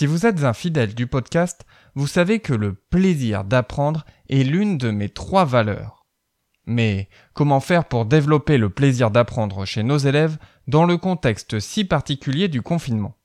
Si 0.00 0.06
vous 0.06 0.24
êtes 0.24 0.44
un 0.44 0.54
fidèle 0.54 0.94
du 0.94 1.06
podcast, 1.06 1.66
vous 1.94 2.06
savez 2.06 2.40
que 2.40 2.54
le 2.54 2.72
plaisir 2.72 3.44
d'apprendre 3.44 4.06
est 4.30 4.44
l'une 4.44 4.78
de 4.78 4.90
mes 4.90 5.10
trois 5.10 5.44
valeurs. 5.44 6.06
Mais 6.64 7.10
comment 7.34 7.60
faire 7.60 7.84
pour 7.84 8.06
développer 8.06 8.56
le 8.56 8.70
plaisir 8.70 9.10
d'apprendre 9.10 9.66
chez 9.66 9.82
nos 9.82 9.98
élèves 9.98 10.38
dans 10.68 10.86
le 10.86 10.96
contexte 10.96 11.60
si 11.60 11.84
particulier 11.84 12.48
du 12.48 12.62
confinement? 12.62 13.18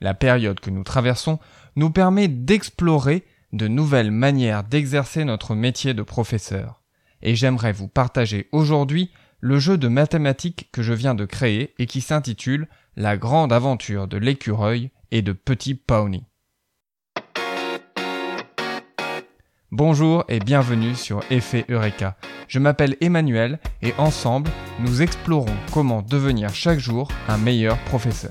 La 0.00 0.14
période 0.14 0.60
que 0.60 0.70
nous 0.70 0.84
traversons 0.84 1.40
nous 1.74 1.90
permet 1.90 2.28
d'explorer 2.28 3.24
de 3.52 3.66
nouvelles 3.66 4.12
manières 4.12 4.62
d'exercer 4.62 5.24
notre 5.24 5.56
métier 5.56 5.92
de 5.92 6.04
professeur. 6.04 6.84
Et 7.20 7.34
j'aimerais 7.34 7.72
vous 7.72 7.88
partager 7.88 8.48
aujourd'hui 8.52 9.10
le 9.40 9.58
jeu 9.58 9.76
de 9.76 9.88
mathématiques 9.88 10.68
que 10.70 10.84
je 10.84 10.92
viens 10.92 11.16
de 11.16 11.24
créer 11.24 11.74
et 11.80 11.86
qui 11.86 12.00
s'intitule 12.00 12.68
La 12.94 13.16
grande 13.16 13.52
aventure 13.52 14.06
de 14.06 14.18
l'écureuil 14.18 14.92
et 15.10 15.22
de 15.22 15.32
Petit 15.32 15.74
Pawnee. 15.74 16.24
Bonjour 19.72 20.24
et 20.28 20.38
bienvenue 20.38 20.94
sur 20.94 21.20
Effet 21.30 21.64
Eureka. 21.68 22.16
Je 22.48 22.58
m'appelle 22.58 22.96
Emmanuel 23.00 23.58
et 23.82 23.92
ensemble, 23.98 24.50
nous 24.80 25.02
explorons 25.02 25.56
comment 25.72 26.02
devenir 26.02 26.54
chaque 26.54 26.78
jour 26.78 27.08
un 27.28 27.36
meilleur 27.36 27.76
professeur. 27.84 28.30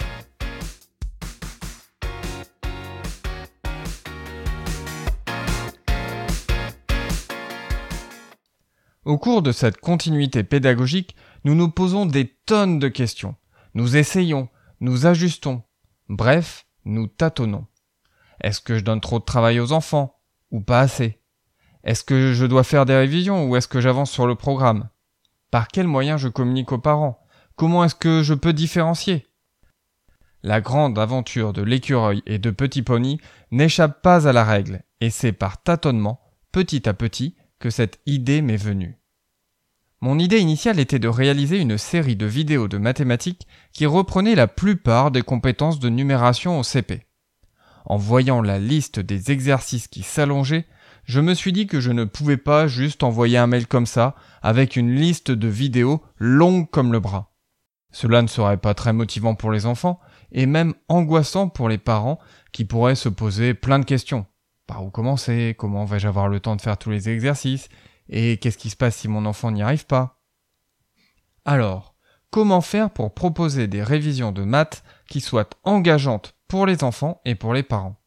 Au 9.06 9.20
cours 9.20 9.44
de 9.44 9.52
cette 9.52 9.78
continuité 9.78 10.44
pédagogique, 10.44 11.16
nous 11.44 11.54
nous 11.54 11.70
posons 11.70 12.08
des 12.08 12.28
tonnes 12.48 12.80
de 12.80 12.88
questions. 12.88 13.36
Nous 13.76 13.98
essayons, 13.98 14.50
nous 14.80 15.06
ajustons. 15.06 15.62
Bref, 16.10 16.65
nous 16.86 17.08
tâtonnons. 17.08 17.68
Est-ce 18.42 18.62
que 18.62 18.78
je 18.78 18.84
donne 18.84 19.02
trop 19.02 19.20
de 19.20 19.26
travail 19.26 19.60
aux 19.60 19.72
enfants 19.72 20.20
ou 20.52 20.62
pas 20.62 20.80
assez? 20.80 21.20
Est-ce 21.84 22.04
que 22.04 22.34
je 22.34 22.46
dois 22.46 22.64
faire 22.64 22.86
des 22.86 22.96
révisions 22.96 23.46
ou 23.46 23.56
est-ce 23.56 23.68
que 23.68 23.82
j'avance 23.82 24.12
sur 24.12 24.28
le 24.28 24.36
programme? 24.36 24.90
Par 25.52 25.68
quels 25.68 25.88
moyens 25.88 26.20
je 26.20 26.28
communique 26.28 26.72
aux 26.72 26.80
parents? 26.80 27.26
Comment 27.56 27.84
est-ce 27.84 27.96
que 27.96 28.24
je 28.24 28.34
peux 28.34 28.54
différencier? 28.54 29.28
La 30.44 30.62
grande 30.62 31.00
aventure 31.00 31.54
de 31.54 31.62
l'écureuil 31.62 32.22
et 32.26 32.38
de 32.38 32.52
Petit 32.52 32.84
Pony 32.84 33.20
n'échappe 33.52 34.02
pas 34.02 34.28
à 34.28 34.34
la 34.34 34.44
règle 34.44 34.84
et 35.02 35.10
c'est 35.10 35.32
par 35.32 35.62
tâtonnement, 35.62 36.20
petit 36.52 36.88
à 36.88 36.94
petit, 36.94 37.36
que 37.60 37.70
cette 37.70 38.00
idée 38.06 38.42
m'est 38.42 38.56
venue. 38.56 39.00
Mon 40.06 40.20
idée 40.20 40.38
initiale 40.38 40.80
était 40.80 41.00
de 41.00 41.08
réaliser 41.08 41.60
une 41.60 41.80
série 41.80 42.16
de 42.16 42.28
vidéos 42.28 42.68
de 42.68 42.78
mathématiques 42.78 43.48
qui 43.74 43.88
reprenaient 43.88 44.36
la 44.36 44.46
plupart 44.46 45.10
des 45.10 45.24
compétences 45.24 45.80
de 45.80 45.90
numération 45.90 46.60
au 46.60 46.64
CP. 46.64 47.08
En 47.86 47.98
voyant 47.98 48.44
la 48.44 48.60
liste 48.60 49.00
des 49.00 49.32
exercices 49.32 49.88
qui 49.88 50.04
s'allongeaient, 50.04 50.68
je 51.06 51.22
me 51.22 51.34
suis 51.34 51.54
dit 51.54 51.66
que 51.66 51.80
je 51.80 51.90
ne 51.90 52.04
pouvais 52.04 52.38
pas 52.38 52.68
juste 52.68 53.02
envoyer 53.02 53.40
un 53.40 53.48
mail 53.48 53.66
comme 53.66 53.88
ça, 53.88 54.14
avec 54.44 54.76
une 54.76 54.94
liste 54.94 55.32
de 55.32 55.48
vidéos 55.48 56.04
longue 56.20 56.70
comme 56.70 56.92
le 56.92 57.00
bras. 57.00 57.34
Cela 57.92 58.22
ne 58.22 58.28
serait 58.28 58.58
pas 58.58 58.76
très 58.76 58.94
motivant 58.94 59.34
pour 59.34 59.52
les 59.52 59.66
enfants, 59.66 60.00
et 60.32 60.46
même 60.46 60.76
angoissant 60.88 61.50
pour 61.50 61.68
les 61.68 61.80
parents 61.80 62.20
qui 62.52 62.64
pourraient 62.64 62.94
se 62.94 63.10
poser 63.10 63.56
plein 63.56 63.80
de 63.80 63.86
questions. 63.86 64.28
Par 64.68 64.86
où 64.86 64.92
commencer? 64.92 65.56
Comment 65.58 65.86
vais-je 65.86 66.08
avoir 66.08 66.28
le 66.28 66.40
temps 66.40 66.56
de 66.56 66.62
faire 66.62 66.78
tous 66.78 66.92
les 66.92 67.10
exercices? 67.10 67.70
Et 68.10 68.38
qu'est-ce 68.38 68.58
qui 68.58 68.70
se 68.70 68.76
passe 68.76 68.98
si 68.98 69.08
mon 69.08 69.26
enfant 69.26 69.52
n'y 69.52 69.64
arrive 69.64 69.86
pas? 69.86 70.22
Alors, 71.44 71.96
comment 72.30 72.62
faire 72.62 72.90
pour 72.92 73.14
proposer 73.14 73.68
des 73.68 73.84
révisions 73.84 74.32
de 74.32 74.44
maths 74.44 74.84
qui 75.08 75.22
soient 75.22 75.50
engageantes 75.64 76.36
pour 76.48 76.66
les 76.66 76.84
enfants 76.84 77.22
et 77.26 77.36
pour 77.36 77.54
les 77.54 77.64
parents? 77.64 78.02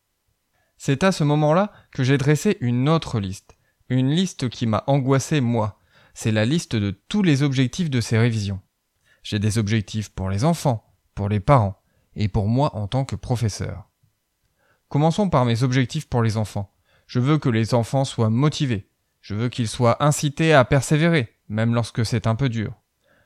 C'est 0.76 1.02
à 1.02 1.10
ce 1.10 1.24
moment-là 1.24 1.72
que 1.92 2.04
j'ai 2.04 2.18
dressé 2.18 2.56
une 2.60 2.88
autre 2.88 3.18
liste, 3.18 3.56
une 3.88 4.10
liste 4.10 4.48
qui 4.48 4.66
m'a 4.66 4.84
angoissé 4.86 5.40
moi. 5.40 5.78
C'est 6.14 6.32
la 6.32 6.44
liste 6.44 6.76
de 6.76 6.90
tous 7.08 7.22
les 7.22 7.42
objectifs 7.42 7.90
de 7.90 8.00
ces 8.00 8.18
révisions. 8.18 8.60
J'ai 9.22 9.38
des 9.38 9.58
objectifs 9.58 10.10
pour 10.10 10.30
les 10.30 10.44
enfants, 10.44 10.94
pour 11.14 11.28
les 11.28 11.40
parents 11.40 11.80
et 12.14 12.28
pour 12.28 12.48
moi 12.48 12.74
en 12.76 12.86
tant 12.86 13.04
que 13.04 13.16
professeur. 13.16 13.90
Commençons 14.88 15.28
par 15.28 15.44
mes 15.44 15.62
objectifs 15.62 16.08
pour 16.08 16.22
les 16.22 16.36
enfants. 16.36 16.74
Je 17.06 17.20
veux 17.20 17.38
que 17.38 17.48
les 17.48 17.74
enfants 17.74 18.04
soient 18.04 18.30
motivés. 18.30 18.87
Je 19.20 19.34
veux 19.34 19.48
qu'ils 19.48 19.68
soient 19.68 20.02
incités 20.02 20.52
à 20.52 20.64
persévérer, 20.64 21.34
même 21.48 21.74
lorsque 21.74 22.04
c'est 22.04 22.26
un 22.26 22.34
peu 22.34 22.48
dur. 22.48 22.74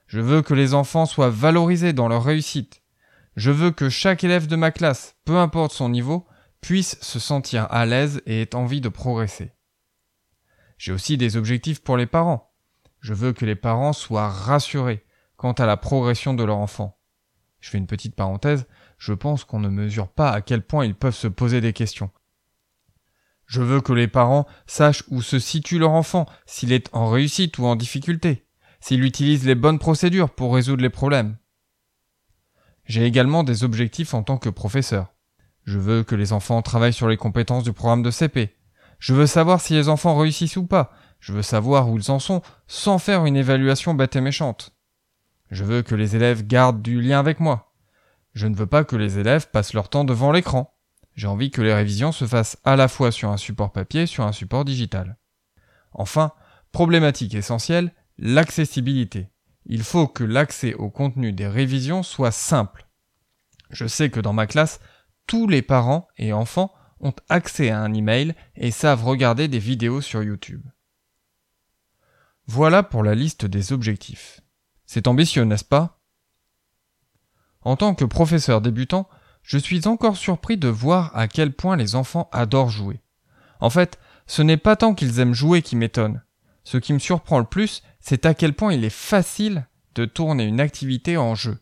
Je 0.06 0.20
veux 0.20 0.42
que 0.42 0.54
les 0.54 0.75
enfants 0.75 1.06
soient 1.06 1.30
valorisés 1.30 1.92
dans 1.92 2.08
leur 2.08 2.25
réussite. 2.25 2.82
Je 3.36 3.50
veux 3.50 3.70
que 3.70 3.88
chaque 3.88 4.25
élève 4.25 4.47
de 4.47 4.56
ma 4.56 4.70
classe, 4.70 5.16
peu 5.25 5.38
importe 5.38 5.72
son 5.72 5.88
niveau, 5.88 6.26
puisse 6.60 6.98
se 7.00 7.19
sentir 7.19 7.66
à 7.70 7.86
l'aise 7.86 8.20
et 8.26 8.42
ait 8.42 8.54
envie 8.54 8.81
de 8.81 8.88
progresser. 8.88 9.52
J'ai 10.78 10.92
aussi 10.92 11.16
des 11.16 11.36
objectifs 11.36 11.82
pour 11.82 11.97
les 11.97 12.06
parents. 12.06 12.52
Je 13.00 13.14
veux 13.14 13.32
que 13.32 13.44
les 13.44 13.56
parents 13.56 13.92
soient 13.92 14.28
rassurés 14.28 15.04
quant 15.36 15.52
à 15.52 15.66
la 15.66 15.76
progression 15.76 16.34
de 16.34 16.44
leur 16.44 16.58
enfant. 16.58 16.98
Je 17.60 17.70
fais 17.70 17.78
une 17.78 17.86
petite 17.86 18.14
parenthèse, 18.14 18.66
je 18.98 19.12
pense 19.12 19.44
qu'on 19.44 19.60
ne 19.60 19.69
mesure 19.69 20.08
pas 20.08 20.31
à 20.31 20.41
quel 20.41 20.62
point 20.62 20.84
ils 20.84 20.94
peuvent 20.94 21.14
se 21.14 21.28
poser 21.28 21.60
des 21.60 21.72
questions. 21.72 22.10
Je 23.52 23.60
veux 23.60 23.82
que 23.82 23.92
les 23.92 24.08
parents 24.08 24.46
sachent 24.66 25.04
où 25.10 25.20
se 25.20 25.38
situe 25.38 25.78
leur 25.78 25.90
enfant, 25.90 26.24
s'il 26.46 26.72
est 26.72 26.88
en 26.94 27.10
réussite 27.10 27.58
ou 27.58 27.66
en 27.66 27.76
difficulté, 27.76 28.46
s'il 28.80 29.04
utilise 29.04 29.44
les 29.44 29.54
bonnes 29.54 29.78
procédures 29.78 30.30
pour 30.30 30.54
résoudre 30.54 30.82
les 30.82 30.88
problèmes. 30.88 31.36
J'ai 32.86 33.04
également 33.04 33.44
des 33.44 33.62
objectifs 33.62 34.14
en 34.14 34.22
tant 34.22 34.38
que 34.38 34.48
professeur. 34.48 35.12
Je 35.64 35.78
veux 35.78 36.02
que 36.02 36.14
les 36.14 36.32
enfants 36.32 36.62
travaillent 36.62 36.94
sur 36.94 37.08
les 37.08 37.18
compétences 37.18 37.64
du 37.64 37.74
programme 37.74 38.02
de 38.02 38.10
CP. 38.10 38.56
Je 38.98 39.12
veux 39.12 39.26
savoir 39.26 39.60
si 39.60 39.74
les 39.74 39.90
enfants 39.90 40.16
réussissent 40.16 40.56
ou 40.56 40.64
pas. 40.64 40.90
Je 41.20 41.34
veux 41.34 41.42
savoir 41.42 41.90
où 41.90 41.98
ils 41.98 42.10
en 42.10 42.20
sont 42.20 42.40
sans 42.69 42.96
faire 42.96 43.26
une 43.26 43.36
évaluation 43.36 43.92
bête 43.92 44.16
et 44.16 44.22
méchante. 44.22 44.74
Je 45.50 45.64
veux 45.64 45.82
que 45.82 45.94
les 45.94 46.16
élèves 46.16 46.46
gardent 46.46 46.80
du 46.80 47.02
lien 47.02 47.19
avec 47.19 47.38
moi. 47.38 47.74
Je 48.32 48.46
ne 48.46 48.56
veux 48.56 48.64
pas 48.64 48.84
que 48.84 48.96
les 48.96 49.19
élèves 49.19 49.50
passent 49.50 49.74
leur 49.74 49.90
temps 49.90 50.04
devant 50.04 50.32
l'écran. 50.32 50.74
J'ai 51.14 51.26
envie 51.26 51.50
que 51.50 51.62
les 51.62 51.74
révisions 51.74 52.12
se 52.12 52.26
fassent 52.26 52.58
à 52.64 52.76
la 52.76 52.88
fois 52.88 53.12
sur 53.12 53.30
un 53.30 53.36
support 53.36 53.72
papier 53.72 54.02
et 54.02 54.06
sur 54.06 54.24
un 54.24 54.32
support 54.32 54.64
digital. 54.64 55.18
Enfin, 55.92 56.32
problématique 56.72 57.34
essentielle, 57.34 57.92
l'accessibilité. 58.18 59.30
Il 59.66 59.82
faut 59.82 60.08
que 60.08 60.24
l'accès 60.24 60.74
au 60.74 60.90
contenu 60.90 61.32
des 61.32 61.46
révisions 61.46 62.02
soit 62.02 62.32
simple. 62.32 62.88
Je 63.70 63.86
sais 63.86 64.10
que 64.10 64.20
dans 64.20 64.32
ma 64.32 64.46
classe, 64.46 64.80
tous 65.26 65.46
les 65.46 65.62
parents 65.62 66.08
et 66.16 66.32
enfants 66.32 66.74
ont 67.00 67.14
accès 67.28 67.70
à 67.70 67.80
un 67.80 67.92
email 67.94 68.34
et 68.54 68.70
savent 68.70 69.04
regarder 69.04 69.48
des 69.48 69.58
vidéos 69.58 70.00
sur 70.00 70.22
YouTube. 70.22 70.64
Voilà 72.46 72.82
pour 72.82 73.02
la 73.02 73.14
liste 73.14 73.44
des 73.44 73.72
objectifs. 73.72 74.40
C'est 74.86 75.06
ambitieux, 75.06 75.44
n'est-ce 75.44 75.64
pas? 75.64 76.00
En 77.60 77.76
tant 77.76 77.94
que 77.94 78.04
professeur 78.04 78.60
débutant, 78.60 79.08
je 79.42 79.58
suis 79.58 79.86
encore 79.86 80.16
surpris 80.16 80.56
de 80.56 80.69
voir 80.69 81.10
à 81.16 81.28
quel 81.28 81.53
point 81.53 81.76
les 81.76 81.94
enfants 81.94 82.28
adorent 82.32 82.70
jouer. 82.70 83.00
En 83.60 83.70
fait, 83.70 83.98
ce 84.26 84.42
n'est 84.42 84.56
pas 84.56 84.76
tant 84.76 84.94
qu'ils 84.94 85.20
aiment 85.20 85.34
jouer 85.34 85.62
qui 85.62 85.76
m'étonne. 85.76 86.22
Ce 86.64 86.76
qui 86.76 86.92
me 86.92 86.98
surprend 86.98 87.38
le 87.38 87.44
plus, 87.44 87.82
c'est 88.00 88.25
à 88.26 88.34
quel 88.34 88.54
point 88.54 88.72
il 88.72 88.84
est 88.84 88.91
facile 88.91 89.66
de 89.94 90.04
tourner 90.04 90.44
une 90.44 90.60
activité 90.60 91.16
en 91.16 91.34
jeu. 91.34 91.58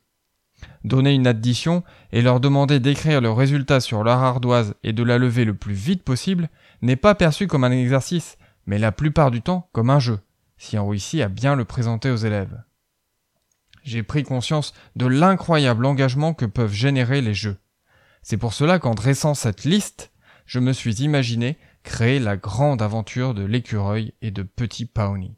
Donner 0.85 1.15
une 1.15 1.27
addition 1.27 1.83
et 2.13 2.21
leur 2.21 2.39
demander 2.39 2.81
d'écrire 2.81 3.21
le 3.21 3.31
résultat 3.31 3.81
sur 3.81 4.05
leur 4.05 4.19
ardoise 4.19 4.75
et 4.83 4.93
de 4.93 5.03
la 5.03 5.19
lever 5.19 5.45
le 5.45 5.55
plus 5.55 5.75
vite 5.75 6.03
possible 6.03 6.49
n'est 6.83 6.97
pas 6.97 7.15
perçu 7.15 7.47
comme 7.47 7.65
un 7.65 7.71
exercice, 7.71 8.37
mais 8.67 8.79
la 8.79 8.93
plupart 8.93 9.31
du 9.31 9.41
temps 9.41 9.69
comme 9.73 9.91
un 9.91 10.01
jeu, 10.01 10.19
si 10.59 10.79
on 10.79 10.89
réussit 10.89 11.23
à 11.23 11.29
bien 11.29 11.57
le 11.57 11.65
présenter 11.65 12.11
aux 12.11 12.17
élèves 12.17 12.63
j'ai 13.85 14.03
pris 14.03 14.23
conscience 14.23 14.75
de 14.97 15.07
l'incroyable 15.07 15.87
engagement 15.87 16.35
que 16.35 16.45
peuvent 16.45 16.73
générer 16.73 17.21
les 17.21 17.35
jeux. 17.35 17.57
C'est 18.23 18.37
pour 18.37 18.53
cela 18.53 18.79
qu'en 18.79 18.95
dressant 18.95 19.35
cette 19.35 19.65
liste, 19.65 20.13
je 20.47 20.59
me 20.59 20.73
suis 20.73 21.03
imaginé 21.03 21.59
créer 21.83 22.19
la 22.19 22.37
grande 22.37 22.83
aventure 22.83 23.35
de 23.35 23.45
l'écureuil 23.45 24.15
et 24.21 24.31
de 24.31 24.43
Petit 24.43 24.87
Pawnee. 24.87 25.37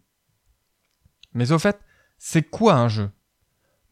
Mais 1.34 1.52
au 1.52 1.58
fait, 1.58 1.80
c'est 2.18 2.42
quoi 2.42 2.74
un 2.74 2.88
jeu? 2.88 3.10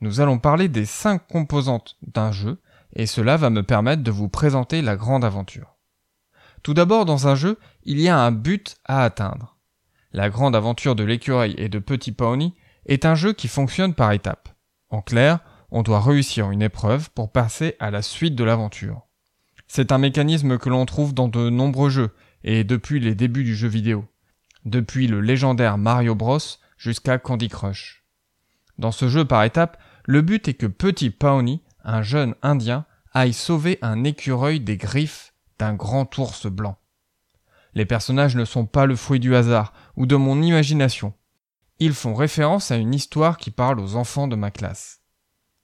Nous 0.00 0.20
allons 0.20 0.38
parler 0.38 0.68
des 0.68 0.86
cinq 0.86 1.26
composantes 1.28 1.96
d'un 2.02 2.32
jeu, 2.32 2.60
et 2.94 3.06
cela 3.06 3.36
va 3.36 3.50
me 3.50 3.62
permettre 3.62 4.02
de 4.02 4.10
vous 4.10 4.28
présenter 4.28 4.82
la 4.82 4.96
grande 4.96 5.24
aventure. 5.24 5.76
Tout 6.62 6.74
d'abord, 6.74 7.04
dans 7.04 7.28
un 7.28 7.34
jeu, 7.34 7.58
il 7.84 8.00
y 8.00 8.08
a 8.08 8.18
un 8.18 8.32
but 8.32 8.76
à 8.84 9.04
atteindre. 9.04 9.56
La 10.12 10.28
grande 10.28 10.56
aventure 10.56 10.96
de 10.96 11.04
l'écureuil 11.04 11.54
et 11.56 11.68
de 11.68 11.78
Petit 11.78 12.12
Pawnee 12.12 12.54
est 12.86 13.04
un 13.04 13.14
jeu 13.14 13.32
qui 13.32 13.48
fonctionne 13.48 13.94
par 13.94 14.12
étapes. 14.12 14.48
En 14.88 15.02
clair, 15.02 15.40
on 15.70 15.82
doit 15.82 16.00
réussir 16.00 16.50
une 16.50 16.62
épreuve 16.62 17.10
pour 17.10 17.30
passer 17.30 17.76
à 17.78 17.90
la 17.90 18.02
suite 18.02 18.34
de 18.34 18.44
l'aventure. 18.44 19.06
C'est 19.66 19.92
un 19.92 19.98
mécanisme 19.98 20.58
que 20.58 20.68
l'on 20.68 20.84
trouve 20.86 21.14
dans 21.14 21.28
de 21.28 21.48
nombreux 21.48 21.90
jeux, 21.90 22.10
et 22.42 22.64
depuis 22.64 23.00
les 23.00 23.14
débuts 23.14 23.44
du 23.44 23.54
jeu 23.54 23.68
vidéo. 23.68 24.04
Depuis 24.64 25.06
le 25.06 25.20
légendaire 25.20 25.78
Mario 25.78 26.14
Bros 26.14 26.38
jusqu'à 26.76 27.18
Candy 27.18 27.48
Crush. 27.48 28.04
Dans 28.78 28.92
ce 28.92 29.08
jeu 29.08 29.24
par 29.24 29.44
étapes, 29.44 29.78
le 30.06 30.22
but 30.22 30.48
est 30.48 30.54
que 30.54 30.66
Petit 30.66 31.10
Pawnee, 31.10 31.62
un 31.84 32.02
jeune 32.02 32.34
indien, 32.42 32.86
aille 33.12 33.32
sauver 33.32 33.78
un 33.82 34.04
écureuil 34.04 34.60
des 34.60 34.76
griffes 34.76 35.34
d'un 35.58 35.74
grand 35.74 36.16
ours 36.18 36.46
blanc. 36.46 36.76
Les 37.74 37.84
personnages 37.84 38.36
ne 38.36 38.44
sont 38.44 38.66
pas 38.66 38.86
le 38.86 38.96
fruit 38.96 39.20
du 39.20 39.36
hasard 39.36 39.72
ou 39.96 40.06
de 40.06 40.16
mon 40.16 40.42
imagination. 40.42 41.14
Ils 41.78 41.94
font 41.94 42.14
référence 42.14 42.70
à 42.70 42.76
une 42.76 42.94
histoire 42.94 43.36
qui 43.36 43.50
parle 43.50 43.78
aux 43.80 43.96
enfants 43.96 44.28
de 44.28 44.36
ma 44.36 44.50
classe. 44.50 44.99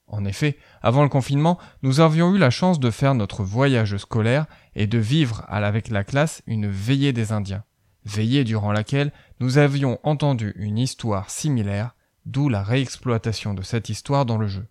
En 0.07 0.23
effet, 0.23 0.57
avant 0.81 1.03
le 1.03 1.09
confinement, 1.09 1.59
nous 1.83 1.99
avions 1.99 2.33
eu 2.33 2.37
la 2.37 2.49
chance 2.49 2.79
de 2.79 2.91
faire 2.91 3.13
notre 3.13 3.43
voyage 3.43 3.97
scolaire 3.97 4.45
et 4.73 4.87
de 4.87 4.97
vivre 4.97 5.43
avec 5.47 5.89
la 5.89 6.05
classe 6.05 6.41
une 6.47 6.67
veillée 6.67 7.11
des 7.11 7.33
Indiens, 7.33 7.65
veillée 8.05 8.45
durant 8.45 8.71
laquelle 8.71 9.11
nous 9.41 9.57
avions 9.57 9.99
entendu 10.03 10.53
une 10.55 10.77
histoire 10.77 11.29
similaire, 11.29 11.93
d'où 12.25 12.47
la 12.47 12.63
réexploitation 12.63 13.53
de 13.53 13.61
cette 13.61 13.89
histoire 13.89 14.25
dans 14.25 14.37
le 14.37 14.47
jeu. 14.47 14.65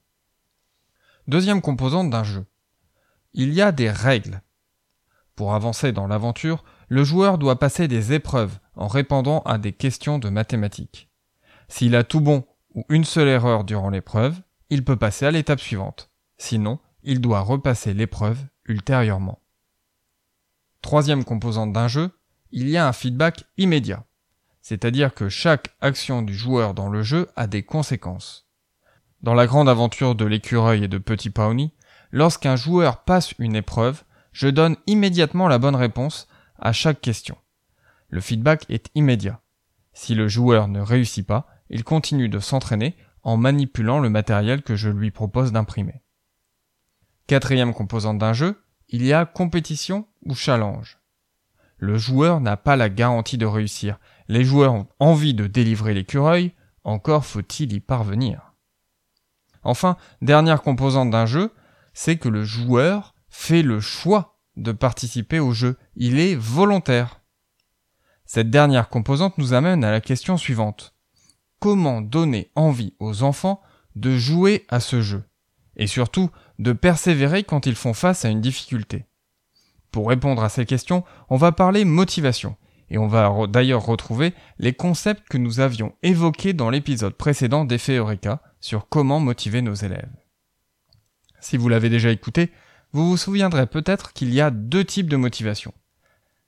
Deuxième 1.29 1.61
composante 1.61 2.09
d'un 2.09 2.25
jeu. 2.25 2.47
Il 3.35 3.53
y 3.53 3.61
a 3.61 3.73
des 3.73 3.91
règles. 3.91 4.41
Pour 5.35 5.55
avancer 5.55 5.93
dans 5.93 6.06
l'aventure, 6.06 6.65
le 6.88 7.05
joueur 7.05 7.37
doit 7.37 7.59
passer 7.59 7.88
des 7.88 8.15
épreuves 8.15 8.59
en 8.75 8.87
répondant 8.87 9.41
à 9.41 9.59
des 9.59 9.73
questions 9.73 10.19
de 10.19 10.31
mathématiques. 10.31 11.11
S'il 11.69 11.94
a 11.94 12.05
tout 12.05 12.21
bon 12.21 12.47
ou 12.75 12.87
une 12.88 13.05
seule 13.05 13.29
erreur 13.29 13.65
durant 13.65 13.91
l'épreuve, 13.91 14.41
il 14.70 14.84
peut 14.84 14.96
passer 14.96 15.26
à 15.26 15.30
l'étape 15.30 15.60
suivante. 15.60 16.10
Sinon, 16.38 16.78
il 17.02 17.20
doit 17.20 17.40
repasser 17.40 17.94
l'épreuve 17.94 18.38
ultérieurement. 18.64 19.40
Troisième 20.82 21.24
composante 21.24 21.72
d'un 21.72 21.88
jeu, 21.88 22.10
il 22.50 22.68
y 22.68 22.76
a 22.76 22.86
un 22.86 22.92
feedback 22.92 23.44
immédiat. 23.56 24.04
C'est-à-dire 24.62 25.14
que 25.14 25.28
chaque 25.28 25.76
action 25.80 26.22
du 26.22 26.34
joueur 26.34 26.74
dans 26.74 26.88
le 26.88 27.02
jeu 27.02 27.28
a 27.36 27.46
des 27.46 27.62
conséquences. 27.62 28.48
Dans 29.22 29.34
la 29.34 29.46
grande 29.46 29.68
aventure 29.68 30.14
de 30.14 30.24
l'écureuil 30.24 30.84
et 30.84 30.88
de 30.88 30.98
Petit 30.98 31.30
Pawnee, 31.30 31.72
lorsqu'un 32.10 32.56
joueur 32.56 33.04
passe 33.04 33.32
une 33.38 33.56
épreuve, 33.56 34.02
je 34.32 34.48
donne 34.48 34.76
immédiatement 34.86 35.48
la 35.48 35.58
bonne 35.58 35.76
réponse 35.76 36.28
à 36.58 36.72
chaque 36.72 37.00
question. 37.00 37.36
Le 38.08 38.20
feedback 38.20 38.66
est 38.68 38.90
immédiat. 38.94 39.40
Si 39.92 40.14
le 40.14 40.28
joueur 40.28 40.68
ne 40.68 40.80
réussit 40.80 41.26
pas, 41.26 41.46
il 41.70 41.84
continue 41.84 42.28
de 42.28 42.38
s'entraîner 42.38 42.96
en 43.26 43.37
manipulant 43.37 43.99
le 43.99 44.08
matériel 44.08 44.62
que 44.62 44.76
je 44.76 44.88
lui 44.88 45.11
propose 45.11 45.50
d'imprimer. 45.50 46.05
Quatrième 47.26 47.75
composante 47.75 48.19
d'un 48.19 48.32
jeu, 48.32 48.62
il 48.88 49.05
y 49.05 49.12
a 49.12 49.26
compétition 49.26 50.06
ou 50.25 50.37
challenge. 50.37 51.00
Le 51.76 51.99
joueur 51.99 52.40
n'a 52.40 52.56
pas 52.56 52.76
la 52.76 52.88
garantie 52.88 53.37
de 53.37 53.44
réussir. 53.44 53.99
Les 54.28 54.44
joueurs 54.44 54.75
ont 54.75 54.87
envie 55.00 55.34
de 55.34 55.49
délivrer 55.49 55.93
l'écureuil, 55.93 56.52
encore 56.84 57.26
faut-il 57.26 57.73
y 57.73 57.81
parvenir. 57.81 58.55
Enfin, 59.64 59.96
dernière 60.23 60.62
composante 60.62 61.11
d'un 61.11 61.26
jeu, 61.26 61.52
c'est 61.94 62.19
que 62.19 62.28
le 62.28 62.44
joueur 62.44 63.17
fait 63.28 63.62
le 63.62 63.81
choix 63.81 64.38
de 64.56 64.70
participer 64.70 65.40
au 65.40 65.50
jeu. 65.50 65.76
Il 65.96 66.20
est 66.20 66.37
volontaire. 66.37 67.23
Cette 68.25 68.50
dernière 68.50 68.88
composante 68.88 69.37
nous 69.37 69.52
amène 69.52 69.82
à 69.82 69.90
la 69.90 70.00
question 70.00 70.37
suivante. 70.37 70.95
Comment 71.61 72.00
donner 72.00 72.50
envie 72.55 72.94
aux 72.99 73.23
enfants 73.23 73.62
de 73.94 74.17
jouer 74.17 74.67
à 74.69 74.81
ce 74.81 75.00
jeu 75.00 75.25
Et 75.76 75.87
surtout, 75.87 76.31
de 76.58 76.73
persévérer 76.73 77.44
quand 77.44 77.67
ils 77.67 77.75
font 77.75 77.94
face 77.94 78.25
à 78.25 78.29
une 78.29 78.41
difficulté 78.41 79.06
Pour 79.91 80.08
répondre 80.08 80.43
à 80.43 80.49
ces 80.49 80.67
questions, 80.67 81.05
on 81.31 81.37
va 81.37 81.53
parler 81.53 81.85
motivation. 81.85 82.56
Et 82.88 82.99
on 82.99 83.08
va 83.08 83.32
d'ailleurs 83.49 83.85
retrouver 83.85 84.32
les 84.58 84.73
concepts 84.73 85.29
que 85.29 85.38
nous 85.38 85.61
avions 85.61 85.94
évoqués 86.03 86.53
dans 86.53 86.70
l'épisode 86.70 87.14
précédent 87.14 87.64
d'Effet 87.64 87.97
Eureka 87.97 88.41
sur 88.61 88.88
comment 88.88 89.19
motiver 89.19 89.61
nos 89.61 89.75
élèves. 89.75 90.11
Si 91.41 91.56
vous 91.56 91.69
l'avez 91.69 91.88
déjà 91.88 92.11
écouté, 92.11 92.52
vous 92.93 93.09
vous 93.09 93.17
souviendrez 93.17 93.67
peut-être 93.67 94.12
qu'il 94.12 94.32
y 94.32 94.41
a 94.41 94.50
deux 94.50 94.85
types 94.85 95.11
de 95.11 95.17
motivation. 95.17 95.73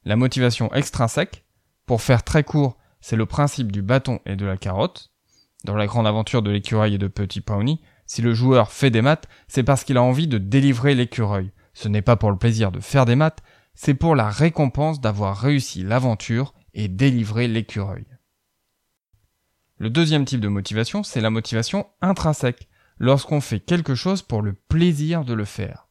La 0.05 0.17
motivation 0.17 0.73
extrinsèque, 0.73 1.45
pour 1.87 2.03
faire 2.03 2.23
très 2.23 2.45
court, 2.45 2.78
c'est 3.01 3.17
le 3.17 3.27
principe 3.27 3.73
du 3.73 3.83
bâton 3.83 4.21
et 4.27 4.37
de 4.37 4.47
la 4.47 4.57
carotte. 4.57 5.13
Dans 5.65 5.77
la 5.77 5.87
grande 5.87 6.07
aventure 6.07 6.43
de 6.43 6.51
l'écureuil 6.51 6.95
et 6.95 6.99
de 6.99 7.09
Petit 7.09 7.41
Pawnee, 7.41 7.81
si 8.07 8.23
le 8.23 8.33
joueur 8.33 8.73
fait 8.73 8.91
des 8.91 9.03
maths, 9.03 9.29
c'est 9.49 9.63
parce 9.63 9.85
qu'il 9.85 9.97
a 9.97 10.03
envie 10.03 10.29
de 10.29 10.39
délivrer 10.39 10.95
l'écureuil. 10.95 11.53
Ce 11.75 11.89
n'est 11.89 12.03
pas 12.03 12.17
pour 12.17 12.31
le 12.31 12.39
plaisir 12.39 12.73
de 12.73 12.81
faire 12.81 13.05
des 13.05 13.17
maths, 13.17 13.43
c'est 13.75 13.95
pour 13.95 14.17
la 14.17 14.29
récompense 14.29 15.01
d'avoir 15.01 15.37
réussi 15.37 15.83
l'aventure 15.83 16.55
et 16.75 16.89
délivrer 16.89 17.49
l'écureuil. 17.49 18.07
Le 19.77 19.91
deuxième 19.91 20.25
type 20.25 20.41
de 20.41 20.49
motivation, 20.49 21.05
c'est 21.05 21.21
la 21.21 21.31
motivation 21.31 21.87
intrinsèque, 22.01 22.69
lorsqu'on 22.99 23.41
fait 23.41 23.61
quelque 23.61 23.95
chose 23.95 24.23
pour 24.23 24.43
le 24.43 24.55
plaisir 24.55 25.25
de 25.25 25.35
le 25.35 25.45
faire. 25.45 25.89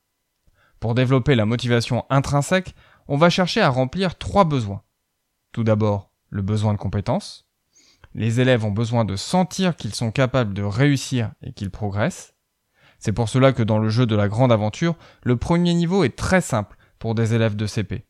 Pour 0.80 0.94
développer 0.94 1.36
la 1.36 1.46
motivation 1.46 2.06
intrinsèque, 2.10 2.76
on 3.08 3.16
va 3.16 3.30
chercher 3.30 3.62
à 3.62 3.70
remplir 3.70 4.18
trois 4.18 4.44
besoins. 4.44 4.84
Tout 5.54 5.64
d'abord, 5.64 6.12
le 6.30 6.42
besoin 6.42 6.74
de 6.74 6.78
compétence. 6.78 7.48
Les 8.14 8.40
élèves 8.40 8.66
ont 8.66 8.72
besoin 8.72 9.06
de 9.06 9.16
sentir 9.16 9.76
qu'ils 9.76 9.94
sont 9.94 10.12
capables 10.12 10.54
de 10.54 10.64
réussir 10.64 11.32
et 11.42 11.54
qu'ils 11.54 11.72
progressent. 11.72 12.34
C'est 13.00 13.12
pour 13.12 13.30
cela 13.30 13.54
que 13.54 13.64
dans 13.64 13.80
le 13.80 13.90
jeu 13.90 14.06
de 14.06 14.16
la 14.16 14.28
grande 14.28 14.52
aventure, 14.52 14.96
le 15.24 15.38
premier 15.38 15.74
niveau 15.74 16.04
est 16.04 16.16
très 16.16 16.42
simple 16.42 16.78
pour 17.00 17.16
des 17.16 17.34
élèves 17.34 17.56
de 17.56 17.68
CP. 17.68 18.06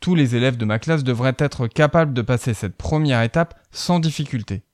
Tous 0.00 0.14
les 0.14 0.36
élèves 0.36 0.56
de 0.56 0.64
ma 0.64 0.78
classe 0.78 1.04
devraient 1.04 1.36
être 1.38 1.66
capables 1.66 2.14
de 2.14 2.22
passer 2.22 2.54
cette 2.54 2.76
première 2.76 3.22
étape 3.22 3.58
sans 3.70 4.00
difficulté. 4.00 4.64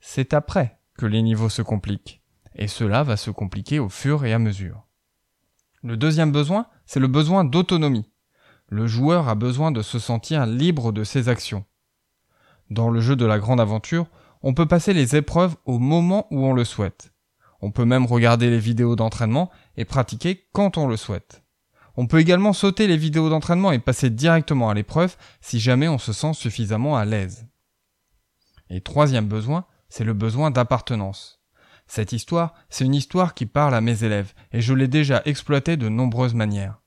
C'est 0.00 0.34
après 0.34 0.78
que 0.98 1.06
les 1.06 1.22
niveaux 1.22 1.48
se 1.48 1.62
compliquent, 1.62 2.22
et 2.54 2.68
cela 2.68 3.02
va 3.02 3.16
se 3.16 3.30
compliquer 3.30 3.78
au 3.78 3.88
fur 3.88 4.24
et 4.24 4.32
à 4.32 4.38
mesure. 4.38 4.86
Le 5.82 5.96
deuxième 5.96 6.32
besoin, 6.32 6.66
c'est 6.84 7.00
le 7.00 7.08
besoin 7.08 7.44
d'autonomie. 7.44 8.10
Le 8.68 8.86
joueur 8.86 9.28
a 9.28 9.34
besoin 9.34 9.72
de 9.72 9.82
se 9.82 9.98
sentir 9.98 10.46
libre 10.46 10.92
de 10.92 11.04
ses 11.04 11.28
actions. 11.28 11.64
Dans 12.70 12.88
le 12.88 13.00
jeu 13.00 13.16
de 13.16 13.26
la 13.26 13.40
grande 13.40 13.60
aventure, 13.60 14.06
on 14.42 14.54
peut 14.54 14.66
passer 14.66 14.92
les 14.92 15.16
épreuves 15.16 15.56
au 15.64 15.78
moment 15.78 16.28
où 16.30 16.46
on 16.46 16.52
le 16.52 16.64
souhaite. 16.64 17.12
On 17.60 17.72
peut 17.72 17.84
même 17.84 18.06
regarder 18.06 18.48
les 18.48 18.60
vidéos 18.60 18.96
d'entraînement 18.96 19.50
et 19.76 19.84
pratiquer 19.84 20.46
quand 20.52 20.78
on 20.78 20.86
le 20.86 20.96
souhaite. 20.96 21.42
On 21.96 22.06
peut 22.06 22.20
également 22.20 22.52
sauter 22.52 22.86
les 22.86 22.96
vidéos 22.96 23.28
d'entraînement 23.28 23.72
et 23.72 23.80
passer 23.80 24.08
directement 24.08 24.70
à 24.70 24.74
l'épreuve 24.74 25.16
si 25.40 25.58
jamais 25.58 25.88
on 25.88 25.98
se 25.98 26.12
sent 26.12 26.32
suffisamment 26.32 26.96
à 26.96 27.04
l'aise. 27.04 27.46
Et 28.70 28.80
troisième 28.80 29.26
besoin, 29.26 29.66
c'est 29.88 30.04
le 30.04 30.14
besoin 30.14 30.52
d'appartenance. 30.52 31.42
Cette 31.88 32.12
histoire, 32.12 32.54
c'est 32.68 32.84
une 32.84 32.94
histoire 32.94 33.34
qui 33.34 33.46
parle 33.46 33.74
à 33.74 33.80
mes 33.80 34.04
élèves, 34.04 34.32
et 34.52 34.60
je 34.60 34.72
l'ai 34.72 34.86
déjà 34.86 35.22
exploitée 35.24 35.76
de 35.76 35.88
nombreuses 35.88 36.34
manières. 36.34 36.80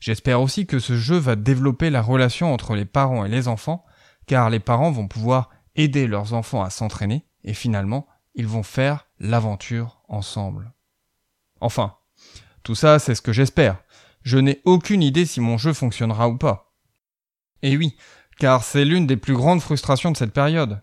J'espère 0.00 0.40
aussi 0.40 0.66
que 0.66 0.78
ce 0.78 0.96
jeu 0.96 1.18
va 1.18 1.36
développer 1.36 1.90
la 1.90 2.00
relation 2.00 2.54
entre 2.54 2.74
les 2.74 2.86
parents 2.86 3.26
et 3.26 3.28
les 3.28 3.46
enfants, 3.46 3.84
car 4.28 4.50
les 4.50 4.60
parents 4.60 4.92
vont 4.92 5.08
pouvoir 5.08 5.50
aider 5.74 6.06
leurs 6.06 6.34
enfants 6.34 6.62
à 6.62 6.70
s'entraîner 6.70 7.24
et 7.42 7.54
finalement, 7.54 8.06
ils 8.34 8.46
vont 8.46 8.62
faire 8.62 9.08
l'aventure 9.18 10.02
ensemble. 10.06 10.72
Enfin, 11.60 11.96
tout 12.62 12.76
ça, 12.76 12.98
c'est 12.98 13.14
ce 13.14 13.22
que 13.22 13.32
j'espère. 13.32 13.78
Je 14.22 14.38
n'ai 14.38 14.60
aucune 14.64 15.02
idée 15.02 15.26
si 15.26 15.40
mon 15.40 15.56
jeu 15.56 15.72
fonctionnera 15.72 16.28
ou 16.28 16.36
pas. 16.36 16.74
Et 17.62 17.76
oui, 17.76 17.96
car 18.38 18.62
c'est 18.62 18.84
l'une 18.84 19.06
des 19.06 19.16
plus 19.16 19.34
grandes 19.34 19.62
frustrations 19.62 20.12
de 20.12 20.16
cette 20.16 20.34
période. 20.34 20.82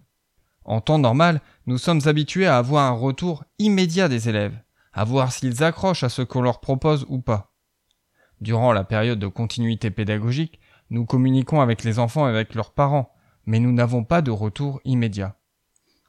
En 0.66 0.82
temps 0.82 0.98
normal, 0.98 1.40
nous 1.68 1.78
sommes 1.78 2.02
habitués 2.06 2.48
à 2.48 2.58
avoir 2.58 2.86
un 2.86 2.96
retour 2.96 3.46
immédiat 3.60 4.10
des 4.10 4.28
élèves, 4.28 4.60
à 4.92 5.04
voir 5.04 5.32
s'ils 5.32 5.64
accrochent 5.64 6.04
à 6.04 6.10
ce 6.10 6.24
qu'on 6.24 6.42
leur 6.42 6.60
propose 6.60 7.06
ou 7.08 7.22
pas. 7.22 7.54
Durant 8.42 8.74
la 8.74 8.84
période 8.84 9.20
de 9.20 9.28
continuité 9.28 9.92
pédagogique, 9.92 10.60
nous 10.90 11.06
communiquons 11.06 11.62
avec 11.62 11.84
les 11.84 12.00
enfants 12.00 12.28
et 12.28 12.32
avec 12.32 12.56
leurs 12.56 12.74
parents, 12.74 13.14
mais 13.46 13.60
nous 13.60 13.72
n'avons 13.72 14.04
pas 14.04 14.22
de 14.22 14.32
retour 14.32 14.82
immédiat. 14.86 15.38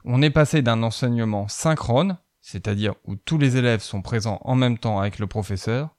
On 0.05 0.21
est 0.21 0.29
passé 0.29 0.61
d'un 0.61 0.83
enseignement 0.83 1.47
synchrone, 1.47 2.17
c'est-à-dire 2.41 2.95
où 3.05 3.15
tous 3.15 3.37
les 3.37 3.57
élèves 3.57 3.81
sont 3.81 4.01
présents 4.01 4.39
en 4.43 4.55
même 4.55 4.77
temps 4.77 4.99
avec 4.99 5.19
le 5.19 5.27
professeur, 5.27 5.95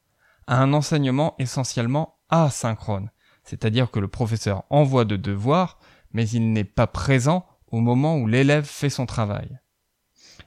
à 0.46 0.60
un 0.62 0.72
enseignement 0.72 1.34
essentiellement 1.38 2.18
asynchrone, 2.30 3.10
c'est-à-dire 3.44 3.90
que 3.90 4.00
le 4.00 4.08
professeur 4.08 4.64
envoie 4.70 5.04
de 5.04 5.16
devoirs, 5.16 5.78
mais 6.12 6.28
il 6.28 6.52
n'est 6.52 6.64
pas 6.64 6.86
présent 6.86 7.46
au 7.66 7.80
moment 7.80 8.16
où 8.16 8.26
l'élève 8.26 8.64
fait 8.64 8.90
son 8.90 9.06
travail. 9.06 9.58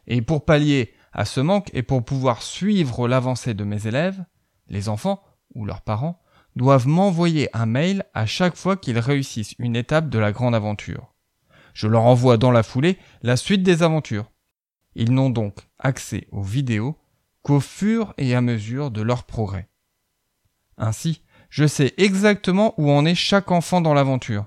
Et 0.08 0.22
pour 0.22 0.46
pallier 0.46 0.94
à 1.14 1.26
ce 1.26 1.40
manque 1.40 1.70
et 1.74 1.84
pour 1.84 2.04
pouvoir 2.04 2.42
suivre 2.42 3.08
l'avancée 3.08 3.54
de 3.54 3.64
mes 3.64 3.88
élèves, 3.88 4.24
les 4.68 4.90
enfants 4.90 5.22
ou 5.54 5.66
leurs 5.66 5.82
parents 5.82 6.22
doivent 6.56 6.88
m'envoyer 6.88 7.50
un 7.56 7.66
mail 7.66 8.06
à 8.14 8.26
chaque 8.26 8.56
fois 8.56 8.78
qu'ils 8.78 9.00
réussissent 9.00 9.56
une 9.60 9.76
étape 9.76 10.10
de 10.10 10.20
la 10.20 10.32
grande 10.32 10.56
aventure. 10.56 11.14
Je 11.74 11.88
leur 11.88 12.04
envoie 12.04 12.38
dans 12.38 12.52
la 12.52 12.64
foulée 12.64 12.98
la 13.22 13.38
suite 13.38 13.64
des 13.64 13.84
aventures. 13.84 14.32
Ils 14.96 15.14
n'ont 15.14 15.30
donc 15.30 15.56
accès 15.80 16.28
aux 16.32 16.42
vidéos 16.42 16.98
qu'au 17.44 17.60
fur 17.60 18.14
et 18.18 18.36
à 18.36 18.42
mesure 18.42 18.92
de 18.92 19.02
leur 19.02 19.24
progrès. 19.24 19.70
Ainsi, 20.78 21.24
je 21.50 21.66
sais 21.68 21.94
exactement 21.98 22.74
où 22.78 22.92
en 22.92 23.06
est 23.06 23.16
chaque 23.16 23.52
enfant 23.52 23.82
dans 23.82 23.94
l'aventure. 23.94 24.46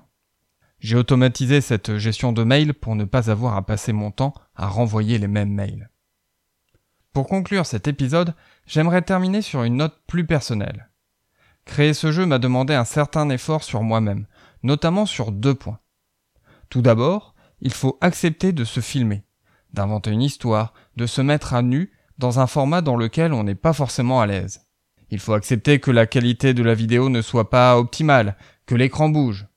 J'ai 0.79 0.97
automatisé 0.97 1.61
cette 1.61 1.97
gestion 1.97 2.31
de 2.31 2.43
mail 2.43 2.73
pour 2.73 2.95
ne 2.95 3.05
pas 3.05 3.31
avoir 3.31 3.55
à 3.55 3.65
passer 3.65 3.93
mon 3.93 4.11
temps 4.11 4.33
à 4.55 4.67
renvoyer 4.67 5.17
les 5.17 5.27
mêmes 5.27 5.53
mails. 5.53 5.89
Pour 7.13 7.27
conclure 7.27 7.65
cet 7.65 7.87
épisode, 7.87 8.35
j'aimerais 8.65 9.01
terminer 9.01 9.41
sur 9.41 9.63
une 9.63 9.77
note 9.77 9.99
plus 10.05 10.25
personnelle. 10.25 10.89
Créer 11.65 11.93
ce 11.93 12.11
jeu 12.11 12.25
m'a 12.25 12.39
demandé 12.39 12.73
un 12.73 12.85
certain 12.85 13.29
effort 13.29 13.63
sur 13.63 13.81
moi-même, 13.83 14.27
notamment 14.63 15.05
sur 15.05 15.31
deux 15.31 15.55
points. 15.55 15.79
Tout 16.69 16.81
d'abord, 16.81 17.35
il 17.61 17.73
faut 17.73 17.97
accepter 18.01 18.53
de 18.53 18.63
se 18.63 18.79
filmer, 18.79 19.23
d'inventer 19.73 20.11
une 20.11 20.21
histoire, 20.21 20.73
de 20.95 21.05
se 21.05 21.21
mettre 21.21 21.53
à 21.53 21.61
nu 21.61 21.91
dans 22.17 22.39
un 22.39 22.47
format 22.47 22.81
dans 22.81 22.95
lequel 22.95 23.33
on 23.33 23.43
n'est 23.43 23.55
pas 23.55 23.73
forcément 23.73 24.21
à 24.21 24.25
l'aise. 24.25 24.61
Il 25.09 25.19
faut 25.19 25.33
accepter 25.33 25.79
que 25.79 25.91
la 25.91 26.07
qualité 26.07 26.53
de 26.53 26.63
la 26.63 26.73
vidéo 26.73 27.09
ne 27.09 27.21
soit 27.21 27.49
pas 27.49 27.77
optimale, 27.77 28.37
que 28.65 28.75
l'écran 28.75 29.09
bouge. 29.09 29.47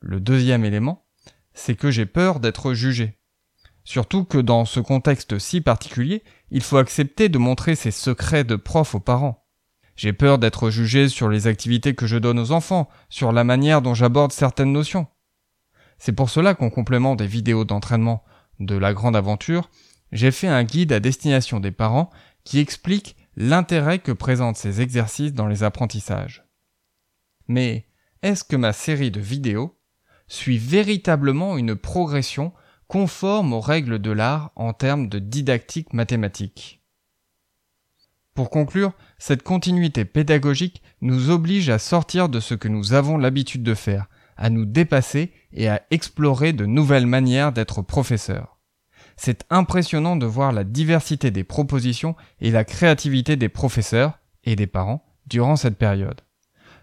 Le 0.00 0.18
deuxième 0.18 0.64
élément, 0.64 1.06
c'est 1.52 1.76
que 1.76 1.90
j'ai 1.90 2.06
peur 2.06 2.40
d'être 2.40 2.72
jugé. 2.72 3.18
Surtout 3.84 4.24
que 4.24 4.38
dans 4.38 4.64
ce 4.64 4.80
contexte 4.80 5.38
si 5.38 5.60
particulier, 5.60 6.22
il 6.50 6.62
faut 6.62 6.78
accepter 6.78 7.28
de 7.28 7.38
montrer 7.38 7.74
ses 7.74 7.90
secrets 7.90 8.44
de 8.44 8.56
prof 8.56 8.94
aux 8.94 9.00
parents. 9.00 9.39
J'ai 10.00 10.14
peur 10.14 10.38
d'être 10.38 10.70
jugé 10.70 11.10
sur 11.10 11.28
les 11.28 11.46
activités 11.46 11.94
que 11.94 12.06
je 12.06 12.16
donne 12.16 12.38
aux 12.38 12.52
enfants, 12.52 12.88
sur 13.10 13.32
la 13.32 13.44
manière 13.44 13.82
dont 13.82 13.92
j'aborde 13.92 14.32
certaines 14.32 14.72
notions. 14.72 15.08
C'est 15.98 16.14
pour 16.14 16.30
cela 16.30 16.54
qu'en 16.54 16.70
complément 16.70 17.16
des 17.16 17.26
vidéos 17.26 17.66
d'entraînement 17.66 18.24
de 18.60 18.76
la 18.76 18.94
grande 18.94 19.14
aventure, 19.14 19.68
j'ai 20.10 20.30
fait 20.30 20.48
un 20.48 20.64
guide 20.64 20.92
à 20.92 21.00
destination 21.00 21.60
des 21.60 21.70
parents 21.70 22.08
qui 22.44 22.60
explique 22.60 23.14
l'intérêt 23.36 23.98
que 23.98 24.10
présentent 24.10 24.56
ces 24.56 24.80
exercices 24.80 25.34
dans 25.34 25.48
les 25.48 25.64
apprentissages. 25.64 26.46
Mais 27.46 27.84
est-ce 28.22 28.42
que 28.42 28.56
ma 28.56 28.72
série 28.72 29.10
de 29.10 29.20
vidéos 29.20 29.78
suit 30.28 30.56
véritablement 30.56 31.58
une 31.58 31.76
progression 31.76 32.54
conforme 32.88 33.52
aux 33.52 33.60
règles 33.60 33.98
de 33.98 34.12
l'art 34.12 34.50
en 34.56 34.72
termes 34.72 35.10
de 35.10 35.18
didactique 35.18 35.92
mathématique? 35.92 36.79
Pour 38.34 38.50
conclure, 38.50 38.92
cette 39.18 39.42
continuité 39.42 40.04
pédagogique 40.04 40.82
nous 41.00 41.30
oblige 41.30 41.68
à 41.68 41.78
sortir 41.78 42.28
de 42.28 42.40
ce 42.40 42.54
que 42.54 42.68
nous 42.68 42.92
avons 42.92 43.18
l'habitude 43.18 43.62
de 43.62 43.74
faire, 43.74 44.06
à 44.36 44.50
nous 44.50 44.64
dépasser 44.64 45.32
et 45.52 45.68
à 45.68 45.82
explorer 45.90 46.52
de 46.52 46.66
nouvelles 46.66 47.06
manières 47.06 47.52
d'être 47.52 47.82
professeur. 47.82 48.58
C'est 49.16 49.44
impressionnant 49.50 50.16
de 50.16 50.26
voir 50.26 50.52
la 50.52 50.64
diversité 50.64 51.30
des 51.30 51.44
propositions 51.44 52.16
et 52.40 52.50
la 52.50 52.64
créativité 52.64 53.36
des 53.36 53.50
professeurs 53.50 54.18
et 54.44 54.56
des 54.56 54.66
parents 54.66 55.04
durant 55.26 55.56
cette 55.56 55.76
période. 55.76 56.22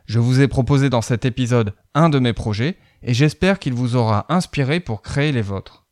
Je 0.06 0.20
vous 0.20 0.40
ai 0.40 0.48
proposé 0.48 0.90
dans 0.90 1.02
cet 1.02 1.26
épisode 1.26 1.74
un 1.94 2.10
de 2.10 2.20
mes 2.20 2.34
projets 2.34 2.78
et 3.02 3.14
j'espère 3.14 3.60
qu'il 3.60 3.74
vous 3.74 3.96
aura 3.96 4.26
inspiré 4.30 4.80
pour 4.80 5.02
créer 5.02 5.32
les 5.32 5.42
vôtres. 5.42 5.88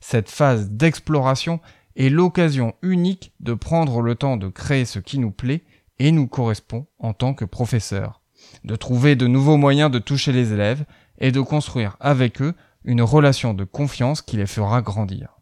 Cette 0.00 0.30
phase 0.30 0.70
d'exploration 0.70 1.60
est 1.96 2.08
l'occasion 2.08 2.74
unique 2.82 3.32
de 3.40 3.54
prendre 3.54 4.00
le 4.00 4.14
temps 4.14 4.36
de 4.36 4.48
créer 4.48 4.84
ce 4.84 4.98
qui 4.98 5.18
nous 5.18 5.30
plaît 5.30 5.62
et 5.98 6.12
nous 6.12 6.26
correspond 6.26 6.86
en 6.98 7.12
tant 7.12 7.34
que 7.34 7.44
professeur, 7.44 8.22
de 8.64 8.76
trouver 8.76 9.16
de 9.16 9.26
nouveaux 9.26 9.56
moyens 9.56 9.90
de 9.90 9.98
toucher 9.98 10.32
les 10.32 10.52
élèves 10.52 10.84
et 11.18 11.32
de 11.32 11.40
construire 11.40 11.96
avec 12.00 12.42
eux 12.42 12.54
une 12.84 13.02
relation 13.02 13.54
de 13.54 13.64
confiance 13.64 14.22
qui 14.22 14.36
les 14.36 14.46
fera 14.46 14.82
grandir. 14.82 15.40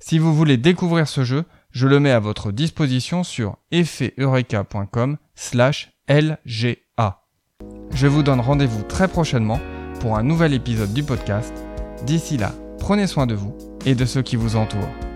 Si 0.00 0.18
vous 0.18 0.34
voulez 0.34 0.56
découvrir 0.56 1.08
ce 1.08 1.24
jeu, 1.24 1.44
je 1.70 1.86
le 1.86 2.00
mets 2.00 2.12
à 2.12 2.20
votre 2.20 2.52
disposition 2.52 3.24
sur 3.24 3.58
effeteureka.com 3.70 5.18
slash 5.34 5.92
LGA. 6.08 7.24
Je 7.92 8.06
vous 8.06 8.22
donne 8.22 8.40
rendez-vous 8.40 8.82
très 8.84 9.08
prochainement 9.08 9.60
pour 10.00 10.16
un 10.16 10.22
nouvel 10.22 10.54
épisode 10.54 10.92
du 10.92 11.02
podcast. 11.02 11.52
D'ici 12.06 12.36
là, 12.36 12.52
prenez 12.78 13.06
soin 13.06 13.26
de 13.26 13.34
vous 13.34 13.56
et 13.84 13.94
de 13.94 14.04
ceux 14.04 14.22
qui 14.22 14.36
vous 14.36 14.56
entourent. 14.56 15.07